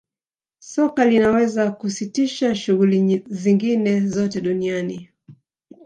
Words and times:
soka 0.59 1.05
linaweza 1.05 1.71
kusitisha 1.71 2.55
shughuli 2.55 3.23
zingine 3.29 4.07
zote 4.07 4.41
duniani 4.41 5.09